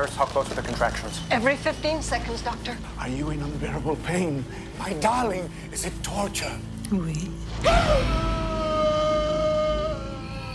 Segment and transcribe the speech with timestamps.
[0.00, 1.20] Nurse, how close are the contractions?
[1.30, 2.74] Every 15 seconds, Doctor.
[2.98, 4.42] Are you in unbearable pain?
[4.78, 6.56] My darling, is it torture?
[6.90, 7.28] Oui.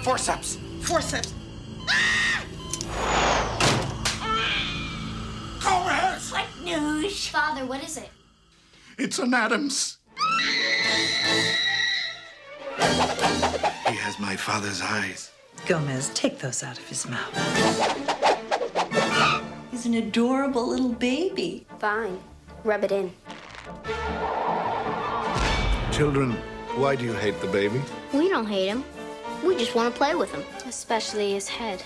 [0.02, 0.58] Forceps!
[0.82, 1.36] Forceps.
[5.62, 6.20] Go ahead!
[6.32, 7.28] What news?
[7.28, 8.10] Father, what is it?
[8.98, 10.00] It's an Addams.
[12.80, 15.30] He has my father's eyes.
[15.68, 18.26] Gomez, take those out of his mouth.
[19.76, 21.68] He's an adorable little baby.
[21.80, 22.18] Fine.
[22.64, 23.12] Rub it in.
[25.92, 26.32] Children,
[26.78, 27.82] why do you hate the baby?
[28.14, 28.86] We don't hate him.
[29.44, 30.46] We just want to play with him.
[30.66, 31.84] Especially his head.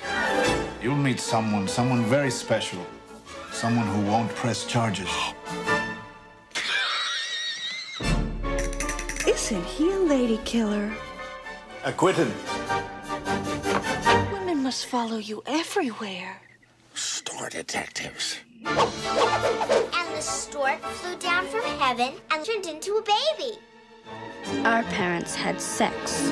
[0.84, 2.86] You'll meet someone, someone very special.
[3.52, 5.10] Someone who won't press charges.
[9.28, 10.94] Isn't he a lady killer?
[11.84, 12.32] Acquitted.
[14.32, 16.40] Women must follow you everywhere.
[17.30, 18.38] Store detectives.
[18.66, 23.60] And the stork flew down from heaven and turned into a baby.
[24.66, 26.28] Our parents had sex.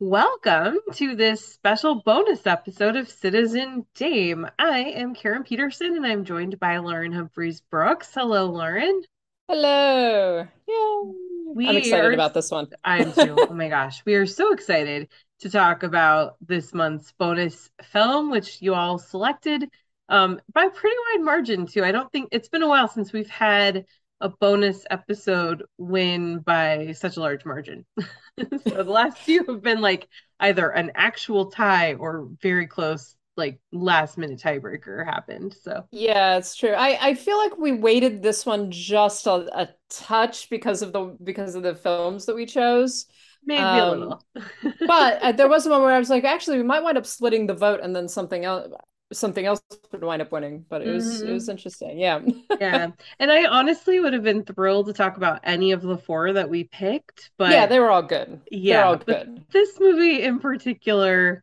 [0.00, 4.48] Welcome to this special bonus episode of Citizen Dame.
[4.58, 8.10] I am Karen Peterson and I'm joined by Lauren Humphries Brooks.
[8.12, 9.02] Hello, Lauren.
[9.48, 10.48] Hello.
[10.66, 11.23] Yay.
[11.44, 12.68] We I'm excited are- about this one.
[12.84, 13.36] I am too.
[13.38, 14.02] oh my gosh.
[14.04, 15.08] We are so excited
[15.40, 19.68] to talk about this month's bonus film, which you all selected
[20.08, 21.84] um, by a pretty wide margin, too.
[21.84, 23.84] I don't think it's been a while since we've had
[24.20, 27.84] a bonus episode win by such a large margin.
[28.38, 30.08] so the last few have been like
[30.40, 35.54] either an actual tie or very close, like last minute tiebreaker happened.
[35.62, 36.72] So Yeah, it's true.
[36.72, 41.16] I, I feel like we waited this one just a, a touch because of the
[41.22, 43.06] because of the films that we chose.
[43.44, 44.24] maybe a Um, little.
[44.86, 47.06] But uh, there was a moment where I was like, actually, we might wind up
[47.06, 48.68] splitting the vote, and then something else
[49.12, 49.62] something else
[49.92, 50.66] would wind up winning.
[50.68, 51.32] But it was it Mhm.
[51.32, 51.98] was interesting.
[51.98, 52.22] Yeah.
[52.60, 52.92] yeah.
[53.18, 56.50] And I honestly would have been thrilled to talk about any of the four that
[56.50, 58.40] we picked, but yeah, they were all good.
[58.50, 59.44] Yeah, all good.
[59.52, 61.42] this movie in particular,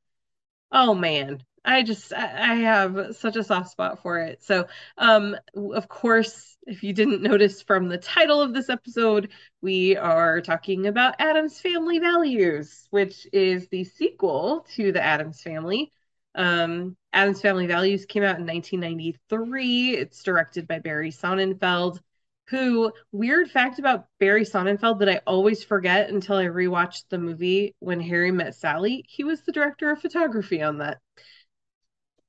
[0.71, 4.41] oh man, I just I have such a soft spot for it.
[4.43, 4.67] So,
[4.97, 10.41] um, of course, if you didn't notice from the title of this episode, we are
[10.41, 15.91] talking about Addams Family Values, which is the sequel to the Addams Family.
[16.33, 19.95] Um, Addams Family Values came out in 1993.
[19.95, 21.99] It's directed by Barry Sonnenfeld,
[22.47, 27.75] who, weird fact about Barry Sonnenfeld that I always forget until I rewatched the movie
[27.79, 30.99] When Harry Met Sally, he was the director of photography on that.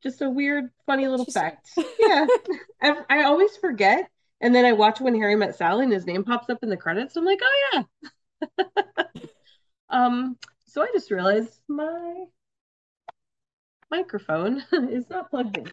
[0.03, 1.71] Just a weird, funny little fact.
[1.77, 2.27] Yeah.
[2.83, 4.11] I, I always forget.
[4.41, 6.77] And then I watch When Harry Met Sally and his name pops up in the
[6.77, 7.17] credits.
[7.17, 7.85] I'm like, oh
[8.59, 8.65] yeah.
[9.91, 10.37] um,
[10.67, 12.25] so I just realized my
[13.91, 15.71] microphone is not plugged in.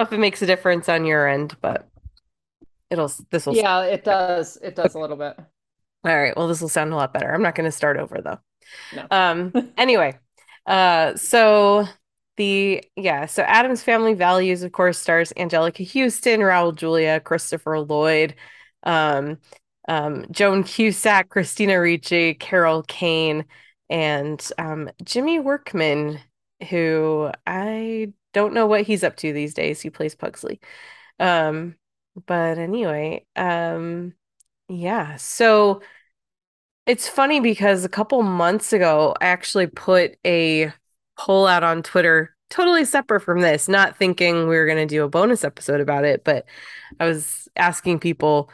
[0.00, 1.88] if it makes a difference on your end, but
[2.90, 4.56] it'll this will Yeah, it does.
[4.56, 5.36] It does a little bit.
[5.38, 5.46] all
[6.16, 6.36] right.
[6.36, 7.32] Well, this will sound a lot better.
[7.32, 8.38] I'm not going to start over though.
[8.96, 9.06] No.
[9.10, 10.18] Um, anyway,
[10.66, 11.86] uh, so
[12.36, 18.34] the yeah, so Addams Family Values, of course, stars Anjelica Huston, Raul Julia, Christopher Lloyd,
[18.84, 19.38] um,
[19.88, 23.44] um, Joan Cusack, Christina Ricci, Carol Kane,
[23.90, 26.20] and um, Jimmy Workman,
[26.70, 29.80] who I don't know what he's up to these days.
[29.80, 30.60] He plays Pugsley.
[31.18, 31.76] Um,
[32.26, 34.14] but anyway, um,
[34.68, 35.82] yeah, so
[36.86, 40.72] it's funny because a couple months ago, I actually put a
[41.18, 45.04] poll out on Twitter, totally separate from this, not thinking we were going to do
[45.04, 46.44] a bonus episode about it, but
[47.00, 48.50] I was asking people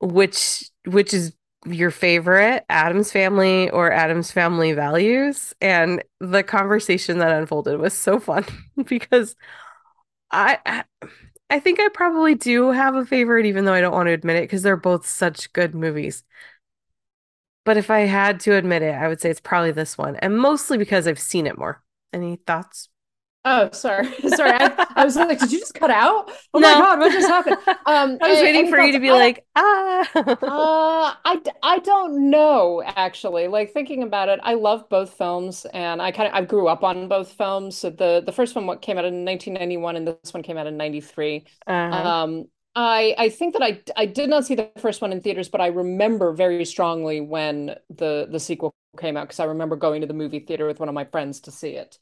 [0.00, 1.34] which which is
[1.66, 5.54] your favorite, Addams Family or Addams Family Values?
[5.60, 8.44] And the conversation that unfolded was so fun
[8.86, 9.36] because
[10.30, 10.84] I
[11.50, 14.36] I- think I probably do have a favorite, even though I don't want to admit
[14.36, 16.24] it, because they're both such good movies.
[17.64, 20.36] But if I had to admit it, I would say it's probably this one, and
[20.38, 21.82] mostly because I've seen it more.
[22.12, 22.88] Any thoughts?
[23.46, 24.06] Oh, sorry.
[24.28, 24.52] Sorry.
[24.52, 26.30] I, I was like, did you just cut out?
[26.54, 26.60] Oh No.
[26.60, 27.58] my God, what just happened?
[27.86, 30.10] Um, I was a- waiting for you to be I- like, ah.
[30.14, 33.48] Uh, I, I don't know actually.
[33.48, 36.82] Like thinking about it, I love both films, and I kind of I grew up
[36.84, 37.76] on both films.
[37.76, 40.66] So the the first one what came out in 1991, and this one came out
[40.66, 41.44] in 93.
[41.66, 42.08] Uh-huh.
[42.08, 42.46] Um,
[42.76, 45.60] I I think that I I did not see the first one in theaters, but
[45.60, 50.06] I remember very strongly when the the sequel came out because I remember going to
[50.06, 51.98] the movie theater with one of my friends to see it.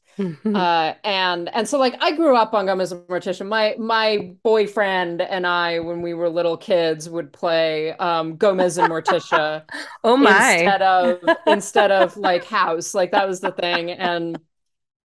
[0.53, 3.47] uh, and and so like I grew up on Gomez and Morticia.
[3.47, 8.89] My my boyfriend and I, when we were little kids, would play um, Gomez and
[8.91, 9.63] Morticia.
[10.03, 10.77] oh my!
[10.77, 14.39] Instead of instead of like House, like that was the thing, and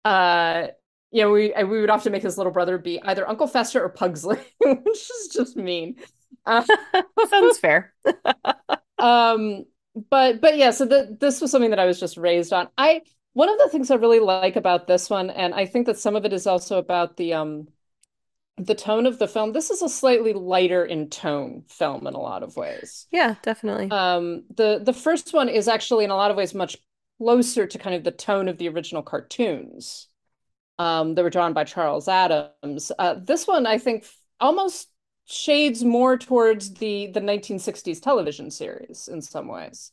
[0.04, 0.68] uh
[1.10, 3.88] you know, we we would often make his little brother be either Uncle Fester or
[3.88, 5.96] Pugsley, which is just mean.
[6.44, 6.64] Uh,
[7.28, 7.94] Sounds fair.
[8.98, 9.64] um,
[10.10, 12.68] but but yeah, so the, this was something that I was just raised on.
[12.76, 15.98] I one of the things I really like about this one, and I think that
[15.98, 17.68] some of it is also about the um
[18.58, 19.52] the tone of the film.
[19.52, 23.06] This is a slightly lighter in tone film in a lot of ways.
[23.12, 23.90] Yeah, definitely.
[23.90, 26.76] Um, the the first one is actually in a lot of ways much
[27.18, 30.08] closer to kind of the tone of the original cartoons
[30.78, 32.92] um, that were drawn by Charles Addams.
[32.98, 34.04] Uh, this one, I think,
[34.40, 34.88] almost
[35.26, 39.92] shades more towards the the 1960s television series in some ways.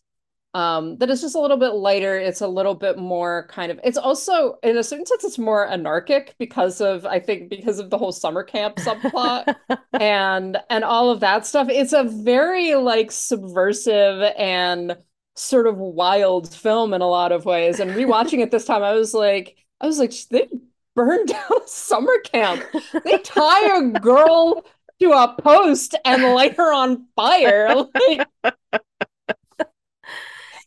[0.56, 2.16] Um, that is just a little bit lighter.
[2.16, 3.80] It's a little bit more kind of.
[3.84, 7.90] It's also, in a certain sense, it's more anarchic because of I think because of
[7.90, 9.56] the whole summer camp subplot
[10.00, 11.70] and and all of that stuff.
[11.70, 14.96] It's a very like subversive and
[15.36, 17.80] sort of wild film in a lot of ways.
[17.80, 20.50] And rewatching it this time, I was like, I was like, they
[20.96, 22.64] burn down a summer camp.
[23.04, 24.66] They tie a girl
[25.02, 27.70] to a post and light her on fire.
[27.94, 28.28] Like,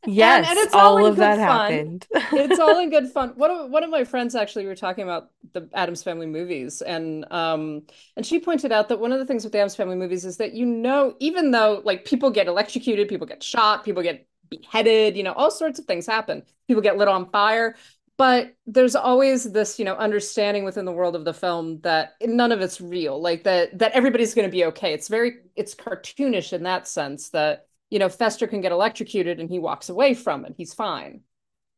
[0.06, 1.72] yes, and, and it's all, all of that fun.
[1.72, 2.06] happened.
[2.32, 3.30] it's all in good fun.
[3.30, 7.30] One of one of my friends actually were talking about the Addams Family movies, and
[7.32, 7.82] um,
[8.16, 10.36] and she pointed out that one of the things with the Addams Family movies is
[10.36, 15.16] that you know, even though like people get electrocuted, people get shot, people get beheaded,
[15.16, 16.42] you know, all sorts of things happen.
[16.68, 17.74] People get lit on fire
[18.18, 22.52] but there's always this you know understanding within the world of the film that none
[22.52, 26.52] of it's real like that that everybody's going to be okay it's very it's cartoonish
[26.52, 30.44] in that sense that you know fester can get electrocuted and he walks away from
[30.44, 31.20] it he's fine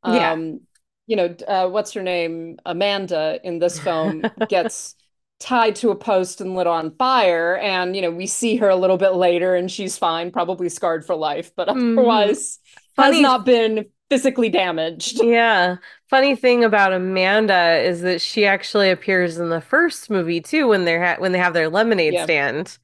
[0.04, 0.32] yeah.
[0.32, 0.60] um
[1.06, 4.94] you know uh, what's her name amanda in this film gets
[5.40, 8.76] tied to a post and lit on fire and you know we see her a
[8.76, 11.98] little bit later and she's fine probably scarred for life but mm-hmm.
[11.98, 12.58] otherwise
[12.98, 13.04] mm.
[13.04, 15.20] has not been physically damaged.
[15.28, 15.76] Yeah.
[16.08, 20.86] Funny thing about Amanda is that she actually appears in the first movie too when
[20.86, 22.24] they're ha- when they have their lemonade yeah.
[22.24, 22.78] stand.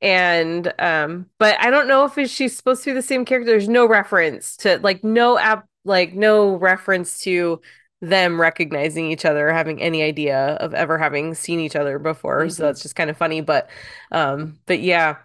[0.00, 3.50] And um but I don't know if she's supposed to be the same character.
[3.50, 7.60] There's no reference to like no app like no reference to
[8.00, 12.40] them recognizing each other or having any idea of ever having seen each other before.
[12.40, 12.50] Mm-hmm.
[12.50, 13.42] So that's just kind of funny.
[13.42, 13.68] But
[14.10, 15.16] um but yeah.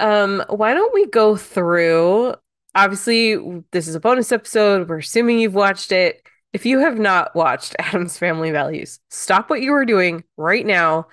[0.00, 2.34] Um, why don't we go through
[2.74, 4.88] obviously this is a bonus episode.
[4.88, 6.26] We're assuming you've watched it.
[6.52, 11.08] If you have not watched Addams Family Values, stop what you are doing right now,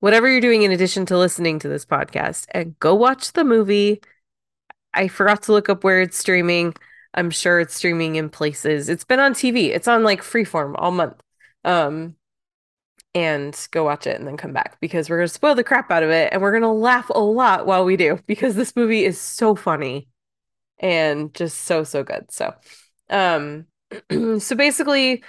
[0.00, 4.02] whatever you're doing in addition to listening to this podcast, and go watch the movie.
[4.94, 6.74] I forgot to look up where it's streaming.
[7.14, 8.88] I'm sure it's streaming in places.
[8.88, 9.68] It's been on TV.
[9.68, 11.20] It's on like freeform all month.
[11.64, 12.14] Um,
[13.14, 15.90] and go watch it and then come back because we're going to spoil the crap
[15.90, 18.76] out of it and we're going to laugh a lot while we do because this
[18.76, 20.06] movie is so funny
[20.78, 22.30] and just so so good.
[22.30, 22.54] So,
[23.10, 23.66] um,
[24.38, 25.22] so basically,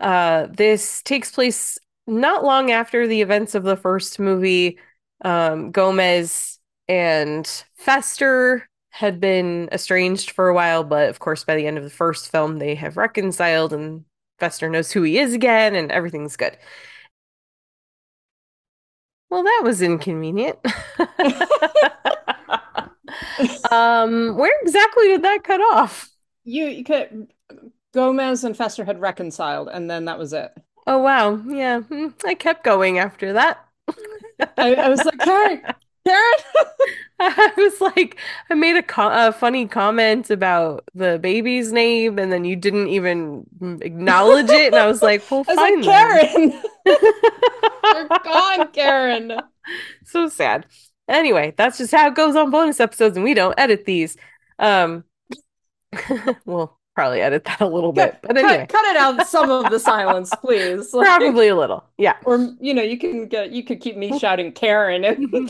[0.00, 4.78] uh, this takes place not long after the events of the first movie.
[5.24, 6.58] Um, Gomez
[6.88, 7.46] and
[7.76, 11.90] Fester had been estranged for a while, but of course, by the end of the
[11.90, 14.04] first film, they have reconciled, and
[14.38, 16.56] Fester knows who he is again, and everything's good.
[19.30, 20.58] Well, that was inconvenient.
[23.70, 26.10] um, where exactly did that cut off?
[26.44, 27.32] You, you could
[27.94, 30.52] Gomez and Fester had reconciled, and then that was it.
[30.86, 31.80] Oh wow, yeah.
[31.80, 33.66] Hmm, I kept going after that.
[34.58, 35.60] I, I, was like, Karen,
[36.06, 36.38] Karen.
[37.20, 38.18] I was like,
[38.50, 42.88] I made a, co- a funny comment about the baby's name, and then you didn't
[42.88, 43.46] even
[43.80, 46.62] acknowledge it, and I was like, well, I fine, like, Karen.
[46.84, 49.32] You're gone, Karen.
[50.04, 50.66] So sad.
[51.08, 54.16] Anyway, that's just how it goes on bonus episodes, and we don't edit these.
[54.58, 55.04] Um,
[56.46, 59.70] we'll probably edit that a little bit, but anyway, cut, cut it out some of
[59.70, 60.90] the silence, please.
[60.92, 62.16] Probably a little, yeah.
[62.24, 65.02] Or you know, you can get you could keep me shouting Karen.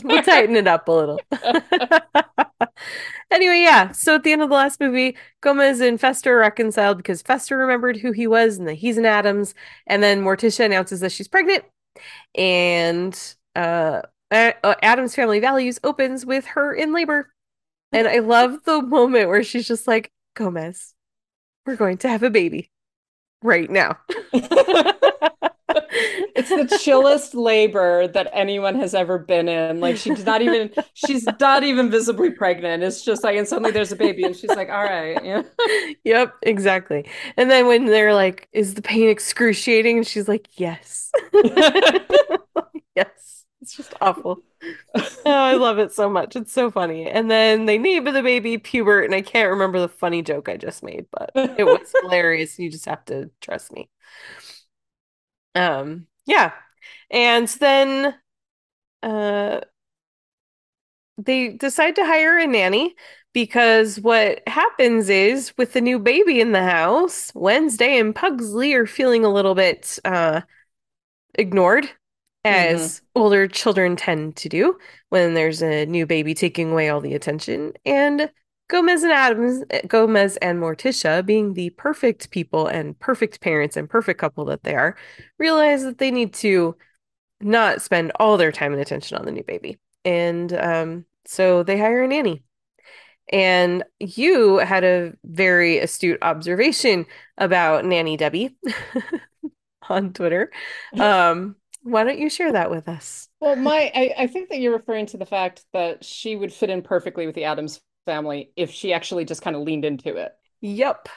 [0.03, 1.21] we'll tighten it up a little.
[3.31, 3.91] anyway, yeah.
[3.93, 7.97] So at the end of the last movie, Gomez and Fester reconciled because Fester remembered
[7.97, 9.55] who he was and that he's an Addams,
[9.87, 11.63] and then Morticia announces that she's pregnant,
[12.35, 17.31] and uh uh, Addams Family Values opens with her in labor.
[17.91, 20.93] And I love the moment where she's just like, Gomez,
[21.65, 22.71] we're going to have a baby
[23.41, 23.97] right now.
[24.33, 24.49] it's
[26.35, 29.79] it's the chillest labor that anyone has ever been in.
[29.79, 32.83] Like she's not even she's not even visibly pregnant.
[32.83, 35.23] It's just like and suddenly there's a baby and she's like, all right.
[35.23, 35.43] Yeah.
[36.03, 37.09] Yep, exactly.
[37.37, 39.97] And then when they're like, is the pain excruciating?
[39.97, 41.11] And she's like, yes.
[42.95, 43.44] yes.
[43.65, 44.41] It's just awful.
[45.27, 46.35] Oh, I love it so much.
[46.35, 47.07] It's so funny.
[47.07, 50.55] And then they name the baby Pubert, and I can't remember the funny joke I
[50.57, 52.57] just made, but it was hilarious.
[52.59, 53.89] You just have to trust me.
[55.53, 56.53] Um, yeah.
[57.09, 58.15] And then
[59.03, 59.61] uh
[61.17, 62.95] they decide to hire a nanny
[63.33, 68.85] because what happens is with the new baby in the house, Wednesday and Pugsley are
[68.85, 70.41] feeling a little bit uh
[71.35, 71.89] ignored
[72.45, 74.77] as older children tend to do
[75.09, 77.73] when there's a new baby taking away all the attention.
[77.85, 78.29] And
[78.67, 84.19] Gomez and Addams, Gomez and Morticia, being the perfect people and perfect parents and perfect
[84.19, 84.95] couple that they are,
[85.37, 86.75] realize that they need to
[87.41, 89.77] not spend all their time and attention on the new baby.
[90.03, 92.43] And um, so they hire a nanny.
[93.31, 98.55] And you had a very astute observation about Nanny Debbie
[99.89, 100.51] on Twitter.
[100.99, 103.29] Um, why don't you share that with us?
[103.39, 106.71] Well, my I, I think that you're referring to the fact that she would fit
[106.71, 110.31] in perfectly with the Addams family if she actually just kind of leaned into it.
[110.61, 111.07] Yep.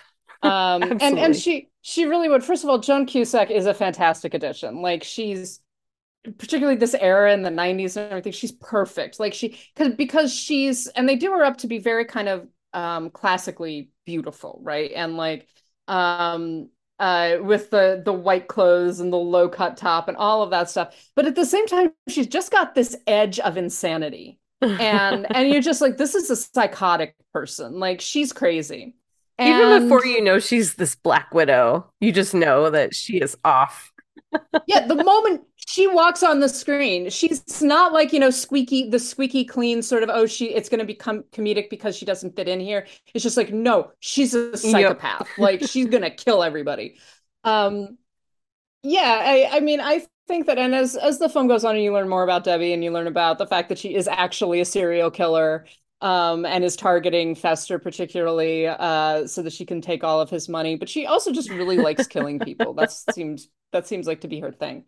[0.43, 2.45] Um and and she she really would.
[2.45, 4.83] First of all, Joan Cusack is a fantastic addition.
[4.83, 5.61] Like she's
[6.37, 9.19] particularly this era in the 90s and everything, she's perfect.
[9.19, 12.47] Like she cause because she's and they do her up to be very kind of
[12.75, 14.93] um classically beautiful, right?
[14.95, 15.49] And like
[15.87, 16.69] um
[16.99, 20.71] uh with the the white clothes and the low cut top and all of that
[20.71, 20.95] stuff.
[21.15, 24.39] But at the same time, she's just got this edge of insanity.
[24.61, 27.79] And and you're just like, this is a psychotic person.
[27.79, 28.95] Like she's crazy.
[29.41, 33.93] Even before you know she's this Black Widow, you just know that she is off.
[34.67, 38.99] Yeah, the moment she walks on the screen, she's not like, you know, squeaky, the
[38.99, 42.61] squeaky clean sort of, oh, she it's gonna become comedic because she doesn't fit in
[42.61, 42.87] here.
[43.15, 45.29] It's just like, no, she's a psychopath.
[45.39, 46.99] like she's gonna kill everybody.
[47.45, 47.99] Um
[48.83, 51.85] yeah, I I mean I think that and as as the film goes on and
[51.85, 54.61] you learn more about Debbie and you learn about the fact that she is actually
[54.61, 55.67] a serial killer
[56.01, 60.49] um and is targeting Fester particularly uh so that she can take all of his
[60.49, 62.75] money, but she also just really likes killing people.
[62.75, 64.85] That seems that seems like to be her thing.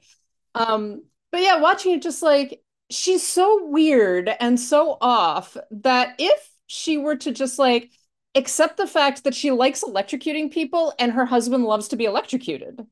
[0.55, 6.51] Um but yeah, watching it just like she's so weird and so off that if
[6.67, 7.91] she were to just like
[8.35, 12.87] accept the fact that she likes electrocuting people and her husband loves to be electrocuted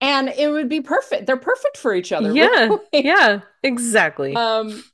[0.00, 2.92] and it would be perfect they're perfect for each other Yeah, really.
[2.92, 4.44] yeah, exactly.
[4.62, 4.84] um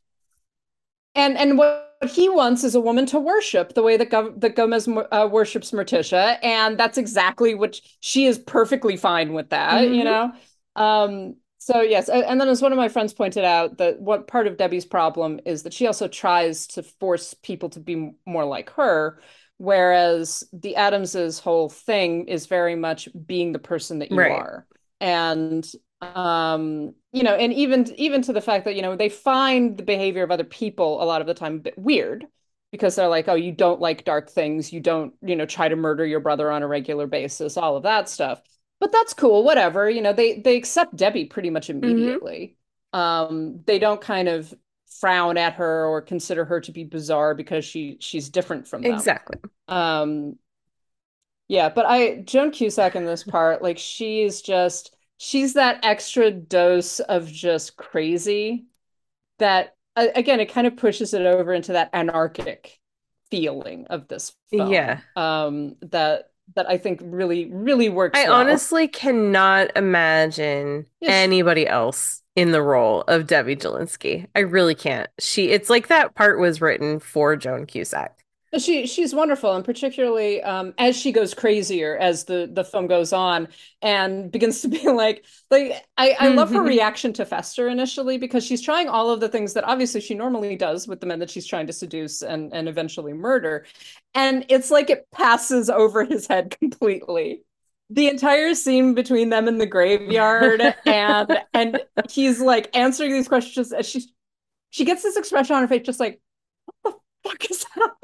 [1.15, 4.55] and and what he wants is a woman to worship the way that, Go- that
[4.55, 10.05] Gomez uh, worships Morticia and that's exactly what she is perfectly fine with that you
[10.05, 10.05] Mhm.
[10.05, 10.33] know
[10.77, 14.47] um so yes and then as one of my friends pointed out that what part
[14.47, 18.71] of Debbie's problem is that she also tries to force people to be more like
[18.71, 19.21] her
[19.57, 24.31] whereas the Addamses whole thing is very much being the person that you Right.
[24.31, 24.67] are
[25.01, 25.69] and
[26.01, 29.83] um you know and even even to the fact that you know they find the
[29.83, 32.27] behavior of other people a lot of the time a bit weird
[32.71, 34.73] because they're like oh you don't like dark things.
[34.73, 37.85] You don't you know try to murder your brother on a regular basis all of
[37.85, 38.43] that stuff.
[38.81, 42.57] But that's cool whatever you know they they accept Debbie pretty much immediately.
[42.93, 44.53] Um they don't kind of
[45.01, 48.93] frown at her or consider her to be bizarre because she she's different from them.
[48.93, 49.39] Exactly.
[49.69, 50.37] um
[51.49, 57.01] yeah, but I Joan Cusack in this part, like she's just she's that extra dose
[57.01, 58.67] of just crazy
[59.39, 62.81] that again it kind of pushes it over into that anarchic
[63.31, 64.71] feeling of this film.
[64.71, 65.01] Yeah.
[65.17, 68.41] Um that that I think really really works I well.
[68.41, 71.13] honestly cannot imagine Yes.
[71.13, 74.27] anybody else in the role of Debbie Jelinski.
[74.35, 75.09] I really can't.
[75.19, 78.18] She, it's like that part was written for Joan Cusack.
[78.57, 83.13] She she's wonderful, and particularly um, as she goes crazier as the the film goes
[83.13, 83.49] on
[83.83, 86.67] and begins to be like like I I love her Mhm.
[86.67, 90.57] reaction to Fester initially because she's trying all of the things that obviously she normally
[90.57, 93.67] does with the men that she's trying to seduce and and eventually murder,
[94.15, 97.43] and it's like it passes over his head completely.
[97.91, 103.73] The entire scene between them in the graveyard and and he's like answering these questions
[103.75, 104.05] as she
[104.71, 106.21] she gets this expression on her face just like
[106.83, 107.95] what the fuck is happening?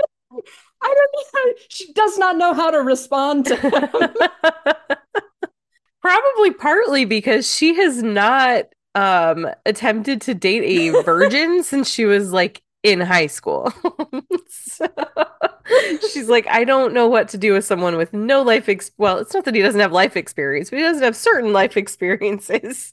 [0.83, 1.53] I don't know.
[1.69, 3.71] She does not know how to respond to him.
[6.03, 12.33] Probably partly because she has not um attempted to date a virgin since she was
[12.33, 13.73] like in high school.
[14.51, 14.87] so,
[16.13, 19.19] she's like, I don't know what to do with someone with no life ex well,
[19.19, 22.93] it's not that he doesn't have life experience, but he doesn't have certain life experiences.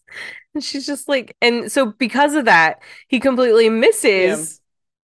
[0.54, 4.61] And she's just like, and so because of that, he completely misses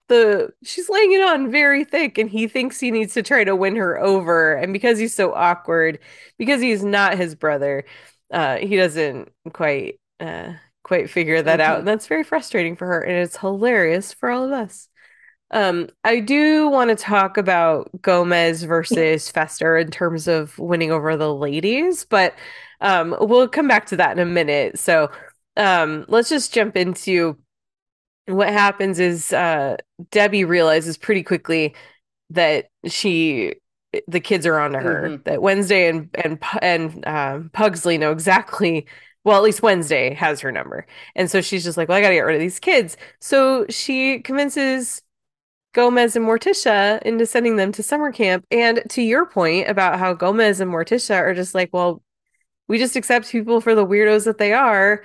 [0.07, 3.55] the she's laying it on very thick and he thinks he needs to try to
[3.55, 4.53] win her over.
[4.55, 5.99] And because he's so awkward
[6.37, 7.85] because he's not his brother
[8.31, 11.77] uh he doesn't quite uh quite figure that out.
[11.77, 11.79] Mhm.
[11.79, 14.87] and that's very frustrating for her and it's hilarious for all of us.
[15.51, 21.15] Um I do want to talk about Gomez versus Fester in terms of winning over
[21.17, 22.35] the ladies but
[22.81, 24.77] um we'll come back to that in a minute.
[24.79, 25.09] So
[25.57, 27.37] um let's just jump into
[28.27, 29.77] what happens is uh
[30.11, 31.75] Debbie realizes pretty quickly
[32.31, 33.55] that she
[34.07, 35.23] the kids are onto her Mhm.
[35.25, 38.87] that Wednesday and and and um Pugsley know exactly
[39.23, 40.85] well at least Wednesday has her number.
[41.15, 42.97] And so she's just like well I gotta get rid of these kids.
[43.21, 45.01] So she convinces
[45.73, 48.45] Gomez and Morticia into sending them to summer camp.
[48.51, 52.01] And to your point about how Gomez and Morticia are just like well
[52.67, 55.03] we just accept people for the weirdos that they are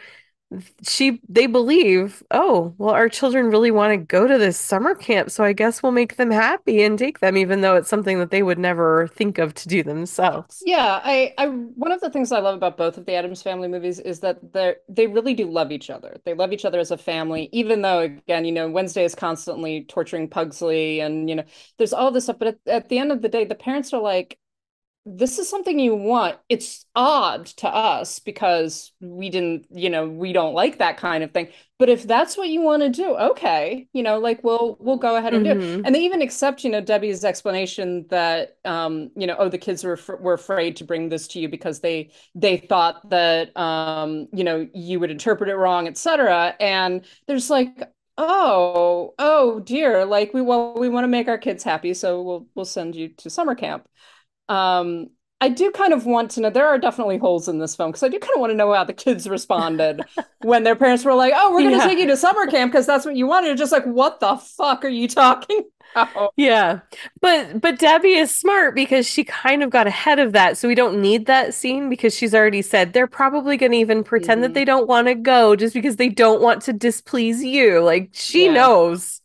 [0.82, 5.30] she they believe oh well our children really want to go to this summer camp
[5.30, 8.30] so i guess we'll make them happy and take them even though it's something that
[8.30, 12.30] they would never think of to do themselves Yeah, I, I one of the things
[12.30, 15.50] I love about both of the Addams Family movies is that they they really do
[15.50, 16.16] love each other.
[16.24, 19.84] They love each other as a family, even though again, you know, Wednesday is constantly
[19.88, 21.44] torturing Pugsley and you know,
[21.78, 22.38] there's all this stuff.
[22.38, 24.38] But at, at the end of the day, the parents are like,
[25.04, 26.38] this is something you want.
[26.48, 31.32] It's odd to us because we didn't, you know, we don't like that kind of
[31.32, 31.48] thing.
[31.78, 35.16] But if that's what you want to do, okay, you know, like we'll we'll go
[35.16, 35.58] ahead and do it.
[35.58, 35.82] Mhm.
[35.82, 39.82] And they even accept, you know, Debbie's explanation that, um, you know, oh, the kids
[39.82, 44.44] were were afraid to bring this to you because they they thought that, um, you
[44.44, 46.54] know, you would interpret it wrong, etc.
[46.60, 51.64] And there's like, oh, oh dear, like we well, we want to make our kids
[51.64, 53.88] happy, so we'll we'll send you to summer camp.
[54.48, 57.90] Um, I do kind of want to know, there are definitely holes in this film
[57.90, 60.04] because I do kind of want to know how the kids responded
[60.40, 61.86] when their parents were like, oh, we're going to Yeah.
[61.86, 63.48] take you to summer camp because that's what you wanted.
[63.48, 66.34] You're just like, what the fuck are you talking about?
[66.36, 66.80] yeah
[67.20, 70.74] but but debbie is smart because she kind of got ahead of that so we
[70.74, 74.42] don't need that scene because she's already said they're probably going to even pretend Mhm.
[74.42, 78.10] that they don't want to go just because they don't want to displease you like
[78.12, 78.52] she Yeah.
[78.52, 79.20] knows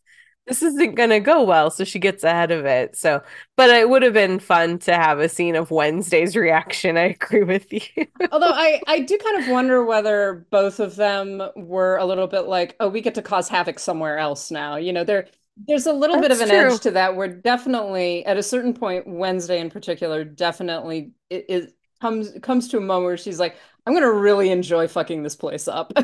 [0.48, 3.22] this isn't going to go well so she gets ahead of it so
[3.56, 7.42] but it would have been fun to have a scene of wednesday's reaction i agree
[7.44, 12.04] with you Although I, I do kind of wonder whether both of them were a
[12.04, 14.76] little bit like, oh, we get to cause havoc somewhere else now.
[14.76, 15.28] You know, there
[15.66, 16.56] there's a little bit of an true.
[16.56, 21.74] edge to that where definitely at a certain point, Wednesday in particular, definitely it, it
[22.00, 23.56] comes comes to a moment where she's like,
[23.86, 25.92] I'm gonna really enjoy fucking this place up.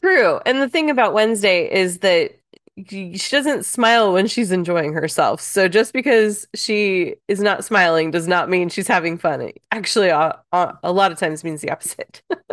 [0.00, 0.40] True.
[0.46, 2.38] And the thing about Wednesday is that
[2.86, 5.40] she doesn't smile when she's enjoying herself.
[5.40, 9.40] So just because she is not smiling does not mean she's having fun.
[9.40, 12.22] It actually, uh, uh, a lot of times means the opposite.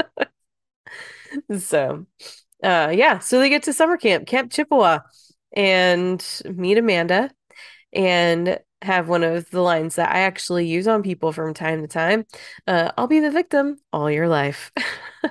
[1.59, 2.05] So,
[2.63, 3.19] uh, yeah.
[3.19, 4.99] So they get to summer camp, Camp Chippewa,
[5.55, 7.31] and meet Amanda
[7.93, 11.87] and have one of the lines that I actually use on people from time to
[11.87, 12.25] time.
[12.67, 14.71] Uh, I'll be the victim all your life.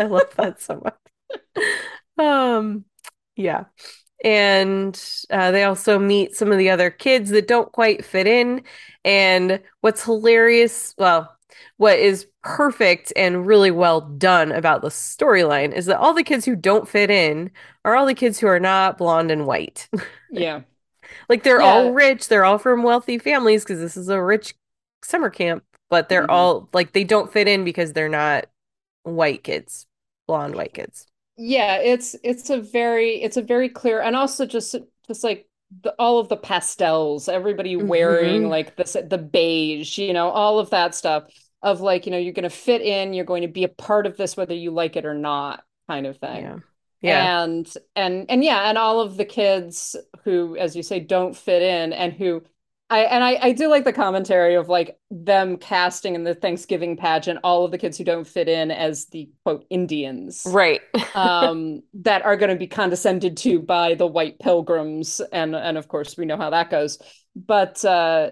[0.00, 0.96] I love that so much.
[2.18, 2.84] Um,
[3.42, 3.64] yeah.
[4.24, 5.00] And
[5.30, 8.62] uh, they also meet some of the other kids that don't quite fit in.
[9.04, 11.36] And what's hilarious, well,
[11.78, 16.44] what is perfect and really well done about the storyline is that all the kids
[16.44, 17.50] who don't fit in
[17.84, 19.88] are all the kids who are not blonde and white.
[20.30, 20.62] Yeah.
[21.28, 21.66] Like they're Yeah.
[21.66, 24.54] all rich, they're all from wealthy families because this is a rich
[25.02, 26.30] summer camp, but they're Mhm.
[26.30, 28.46] all like they don't fit in because they're not
[29.04, 29.86] white kids,
[30.26, 31.06] blonde white kids.
[31.42, 34.76] Yeah, it's it's a very it's a very clear and also just
[35.06, 35.48] just like
[35.82, 38.50] the, all of the pastels, everybody wearing Mhm.
[38.50, 41.24] like the the beige, you know, all of that stuff
[41.62, 44.06] of like, you know, you're going to fit in, you're going to be a part
[44.06, 46.42] of this whether you like it or not kind of thing.
[46.42, 46.58] Yeah.
[47.00, 47.30] Yeah.
[47.44, 51.62] And and and yeah, and all of the kids who, as you say, don't fit
[51.62, 52.42] in and who
[52.90, 56.96] I and I, I do like the commentary of like them casting in the Thanksgiving
[56.96, 60.80] pageant all of the kids who don't fit in as the quote Indians Right.
[61.14, 65.88] um, that are going to be condescended to by the white pilgrims, and and of
[65.88, 66.98] course we know how that goes.
[67.36, 68.30] But uh,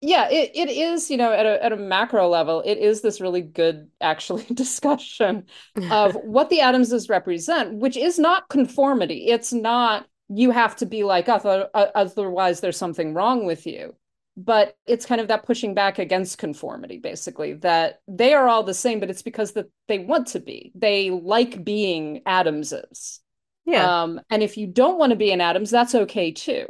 [0.00, 3.20] yeah, it, it is you know at a at a macro level, it is this
[3.20, 5.44] really good actually discussion
[5.90, 9.26] of what the Addamses represent, which is not conformity.
[9.28, 13.94] It's not you have to be like us, uh, otherwise there's something wrong with you.
[14.34, 18.72] But it's kind of that pushing back against conformity, basically, that they are all the
[18.72, 20.72] same, but it's because that they want to be.
[20.74, 23.20] They like being Addamses.
[23.66, 24.02] Yeah.
[24.02, 26.66] Um, and if you don't want to be an Addams, that's okay too.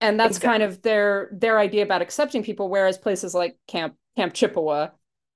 [0.00, 0.48] And that's Exactly.
[0.48, 4.90] kind of their their idea about accepting people, whereas places like Camp Camp Chippewa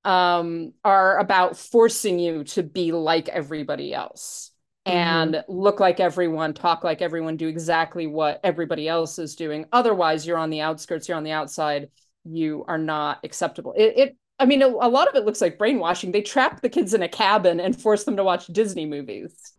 [0.05, 4.52] um, are about forcing you to be like everybody else
[4.87, 4.99] Mm-hmm.
[4.99, 9.65] and look like everyone, talk like everyone, do exactly what everybody else is doing.
[9.71, 11.89] Otherwise, you're on the outskirts, you're on the outside,
[12.25, 13.75] you are not acceptable.
[13.77, 16.11] It, it I mean, a, a lot of it looks like brainwashing.
[16.11, 19.53] They trap the kids in a cabin and force them to watch Disney movies.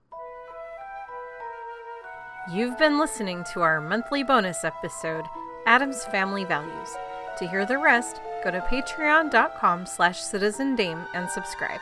[2.51, 5.23] You've been listening to our monthly bonus episode,
[5.65, 6.89] Addams Family Values.
[7.37, 11.79] To hear the rest, go to patreon.com slash citizendame and subscribe.